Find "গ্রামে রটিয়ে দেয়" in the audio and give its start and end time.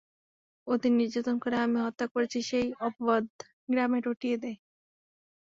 3.69-4.57